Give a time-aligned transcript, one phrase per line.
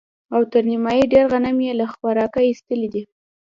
[0.35, 3.03] او تر نيمايي ډېر غنم يې له خوراکه ايستلي دي.